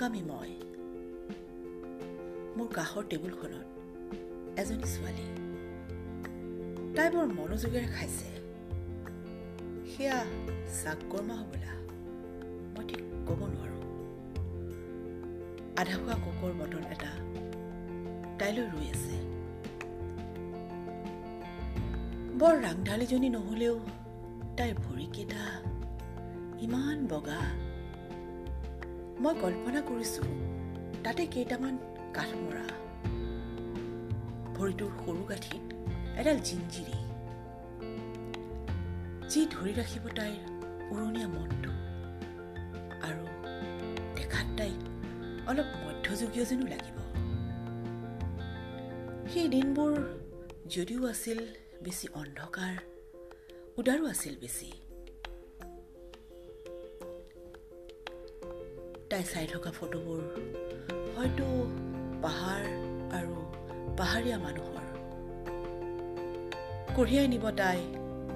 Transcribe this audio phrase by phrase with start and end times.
[0.00, 0.52] অহংকামী মই।
[2.56, 3.66] মোৰ কাষৰ টেবুলখনত
[4.60, 5.26] এজনী ছোৱালী।
[6.96, 8.28] তাই বৰ মনোযোগেৰে খাইছে।
[9.90, 10.16] সেয়া
[10.80, 11.72] চাককৰ্মা হ'বলা।
[12.74, 13.82] মই ঠিক ক'ব নোৱাৰোঁ।
[15.80, 17.12] আধা খোৱা কোকৰ বটল এটা
[18.38, 19.16] তাইলৈ ৰৈ আছে।
[22.38, 23.76] বৰ ৰাংঢালীজনী নহ'লেও
[24.56, 25.42] তাইৰ ভৰিকেইটা
[26.60, 27.42] ইমান বগা।
[29.20, 30.28] মই কল্পনা কৰিছোঁ
[31.04, 31.74] তাতে কেইটামান
[32.14, 32.66] কাঠ মৰা
[34.56, 35.64] ভৰিটোৰ সৰু গাঁঠিত
[36.20, 36.96] এডাল জিঞ্জিৰি
[39.28, 40.40] যি ধৰি ৰাখিব তাইৰ
[40.92, 41.72] উৰণীয়া মনটো।
[43.08, 43.24] আৰু
[44.16, 44.80] দেখাত তাইক
[45.48, 46.96] অলপ মধ্যযুগীয় যেনো লাগিব।
[49.32, 49.94] সেই দিনবোৰ
[50.66, 51.38] যদিও আছিল
[51.84, 52.74] বেছি অন্ধকাৰ
[53.78, 54.70] উদাৰো আছিল বেছি।
[59.10, 60.20] তাই চাই থকা ফটোবোৰ
[61.16, 61.46] হয়তো
[62.24, 62.62] পাহাৰ
[63.18, 63.36] আৰু
[63.98, 64.86] পাহাৰীয়া মানুহৰ।
[66.96, 67.80] কঢ়িয়াই নিব তাই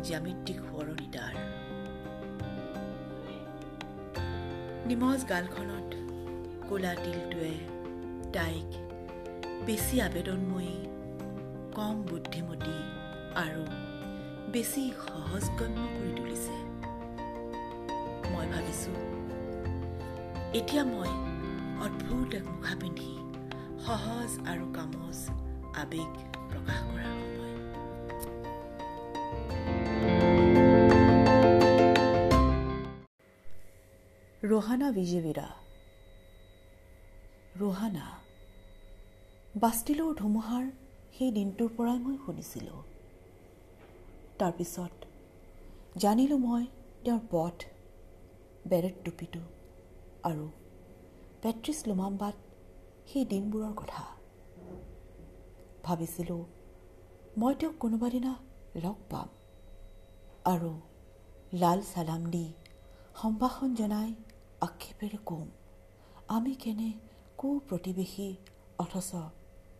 [0.09, 1.35] জ্যামিত্ৰিক সোঁৱৰণি তাৰ।
[4.87, 5.91] নিমজ গালখনত
[6.69, 7.55] ক'লা তিলটোৱে
[8.33, 8.69] তাইক
[9.67, 10.77] বেছি আবেদনময়ী
[11.77, 12.79] কম বুদ্ধিমতী
[13.45, 13.63] আৰু
[14.53, 16.57] বেছি সহজগম্য কৰি তুলিছে।
[18.33, 19.14] মই ভাবিছোঁ
[20.59, 21.13] এতিয়া মই
[21.85, 23.13] অদ্ভুত এক মুখা পিন্ধি
[23.87, 25.19] সহজ আৰু কামজ
[25.83, 26.13] আৱেগ
[26.51, 27.55] প্ৰকাশ কৰাৰ সময়।
[34.51, 35.49] ৰোহানা বিজেবিৰা।
[37.61, 38.07] ৰোহানা
[39.55, 40.65] বাষ্টিলৰ ধুমুহাৰ
[41.17, 42.81] সেই দিনটোৰ পৰাই মই শুনিছিলোঁ।
[44.39, 44.95] তাৰপিছত
[46.03, 46.65] জানিলোঁ মই
[47.05, 47.57] তেওঁৰ পথ
[48.69, 49.43] বেৰেট টুপিটো।
[50.25, 50.45] আৰু
[51.43, 52.37] পেট্ৰিছ লুমাম্বাত
[53.07, 54.05] সেই দিনবোৰৰ কথা।
[55.85, 56.41] ভাবিছিলোঁ
[57.39, 58.33] মই তেওঁক কোনোবা দিনা
[58.77, 59.29] লগ পাম।
[60.45, 60.71] আৰু
[61.55, 62.45] লাল চালাম দি
[63.15, 64.11] সম্ভাষণ জনাই
[64.61, 65.47] আক্ষেপেৰে কম
[66.29, 66.89] আমি কেনে
[67.39, 68.29] কু প্ৰতিবেশী
[68.79, 69.11] অথচ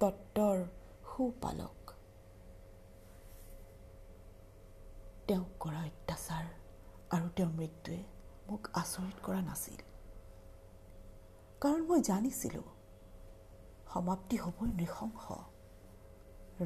[0.01, 0.65] তত্বৰ
[1.11, 1.77] সুপালক?
[5.29, 6.49] তেওঁক কৰা অত্যাচাৰ
[7.11, 7.99] আৰু তেওঁৰ মৃত্যুৱে
[8.49, 9.83] মোক আচৰিত কৰা নাছিল।
[11.65, 12.63] কাৰণ মই জানিছিলোঁ।
[13.93, 15.25] সমাপ্তি হ'বই নৃশংস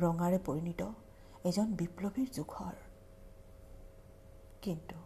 [0.05, 0.83] ৰঙাৰে পৰিণিত
[1.51, 2.75] এজন বিপ্লৱীৰ জোখৰ।
[4.63, 4.97] কিন্তু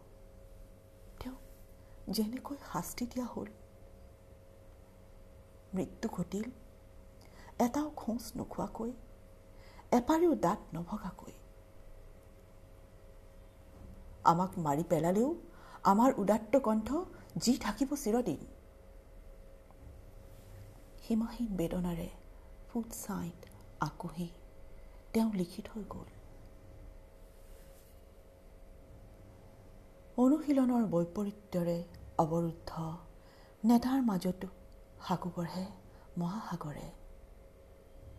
[1.19, 1.37] তেওঁ
[2.15, 3.49] যেনেকৈ শাস্তি দিয়া হ'ল
[5.75, 6.47] মৃত্যু ঘটিল
[7.59, 8.91] এটাও খোজ নোখোৱাকৈ
[9.99, 11.35] এপাৰিও দাঁত নভগাকৈ।
[14.33, 15.29] আমাক মাৰি পেলালেও
[15.83, 16.87] আমাৰ উদাত্ত কণ্ঠ
[17.37, 18.41] যি থাকিব চিৰদিন।
[21.07, 22.09] সীমাহীন বেদনাৰে
[22.69, 23.39] ফুট ছাইত
[23.79, 24.29] আকোহি।
[25.13, 26.09] তেওঁ লিখি থৈ গ'ল।
[30.17, 31.77] অনুশীলনৰ বৈপৰীত্যৰে
[32.17, 32.71] অৱৰুদ্ধ
[33.65, 34.47] নেতাৰ মাজতো
[35.07, 35.65] সাকু গঢ়ে
[36.17, 36.87] মহাসাগৰে।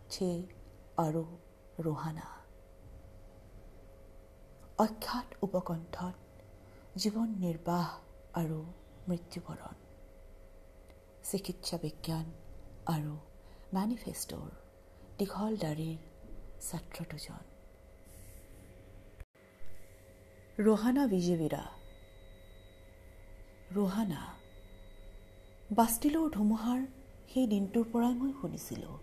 [0.09, 0.29] ছে
[0.97, 1.23] আৰু
[1.79, 2.27] ৰোহানা।
[4.79, 6.15] অখ্যাত উপকণ্ঠত
[6.97, 7.87] জীৱন নিৰ্বাহ
[8.33, 8.59] আৰু
[9.09, 9.75] মৃত্যুবৰণ।
[11.23, 12.44] চিকিৎসা বিজ্ঞান
[12.93, 13.13] আৰু
[13.73, 14.49] মেনিফেষ্টৰ
[15.19, 15.99] দীঘল দাড়ীৰ
[16.61, 17.45] ছাত্ৰ দুজন।
[20.57, 21.63] ৰোহানা বিজেবিৰা।
[23.75, 24.21] ৰোহানা
[25.71, 26.83] বাষ্টিলৰ ধুমুহাৰ
[27.31, 28.97] সেই দিনটোৰ পৰাই মই শুনিছিলোঁ।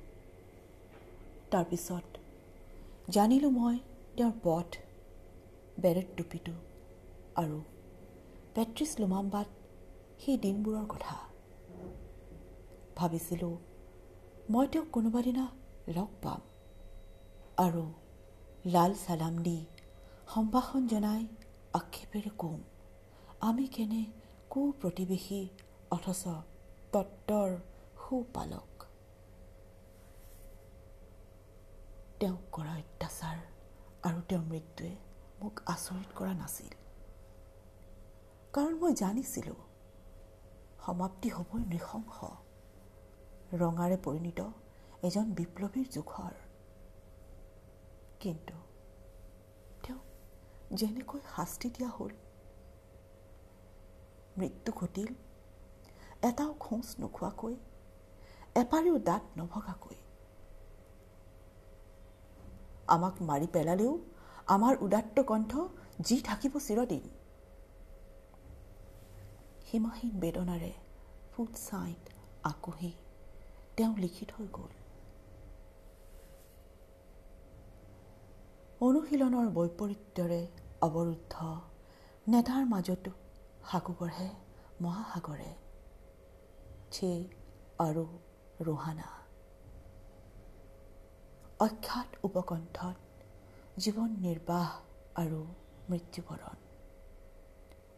[1.51, 2.07] তাৰপিছত
[3.11, 3.77] জানিলোঁ মই
[4.17, 4.69] তেওঁৰ পথ
[5.83, 6.55] বেৰেট টুপিটো
[7.37, 7.59] আৰু
[8.55, 9.49] পেট্ৰিছ লুমাম্বাত
[10.23, 11.17] সেই দিনবোৰৰ কথা।
[12.97, 13.55] ভাবিছিলোঁ
[14.51, 15.45] মই তেওঁক কোনোবা দিনা
[15.89, 16.41] লগ পাম
[17.59, 17.83] আৰু
[18.65, 19.59] লাল চালাম দি
[20.29, 21.23] সম্ভাষণ জনাই
[21.75, 22.61] আক্ষেপেৰে কম
[23.41, 24.03] আমি কেনে
[24.51, 25.41] কু প্ৰতিবেশী
[25.91, 26.23] অথচ
[26.93, 27.51] তত্বৰ
[28.01, 28.71] সুপালক
[32.21, 33.39] তেওঁক কৰা অত্যাচাৰ
[34.05, 34.93] আৰু তেওঁৰ মৃত্যুৱে
[35.41, 36.73] মোক আচৰিত কৰা নাছিল
[38.55, 39.61] কাৰণ মই জানিছিলোঁ
[40.85, 42.17] সমাপ্তি হ'বই নৃশংস
[43.53, 44.41] ৰঙাৰে পৰিণিত
[45.07, 46.35] এজন বিপ্লৱীৰ জোখৰ।
[48.23, 48.57] কিন্তু
[49.85, 50.01] তেওঁ
[50.79, 52.13] যেনেকৈ শাস্তি দিয়া হ'ল
[54.39, 55.11] মৃত্যু ঘটিল
[56.29, 57.55] এটাও খোজ নোখোৱাকৈ
[58.63, 59.97] এপাৰিও দাঁত নভগাকৈ।
[62.95, 63.93] আমাক মাৰি পেলালেও
[64.55, 65.53] আমাৰ উদাত্ত কণ্ঠ
[66.07, 67.05] যি থাকিব চিৰদিন।
[69.67, 70.73] সীমাহীন বেদনাৰে
[71.33, 72.03] ফুট ছাইত
[72.45, 72.93] আকুহি।
[73.77, 74.73] তেওঁ লিখি থৈ গ'ল
[78.81, 80.41] অনুশীলনৰ বৈপৰীত্যৰে
[80.83, 81.35] অৱৰুদ্ধ
[82.27, 83.13] নেতাৰ মাজতো
[83.71, 84.29] সাকু গঢ়ে
[84.83, 85.51] মহাসাগৰে
[86.93, 87.11] ছে
[87.79, 88.05] আৰু
[88.69, 89.09] ৰোহানা
[91.61, 92.97] অখ্যাত উপকণ্ঠত
[93.79, 94.69] জীৱন নিৰ্বাহ
[95.17, 95.41] আৰু
[95.91, 96.57] মৃত্যুবৰণ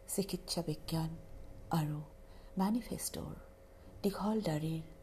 [0.09, 1.11] চিকিৎসা বিজ্ঞান
[1.73, 1.97] আৰু
[2.57, 3.33] মেনিফেষ্টৰ
[4.03, 4.94] দীঘল দাড়ীৰ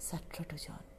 [0.00, 0.89] ছাত্ৰ দুজন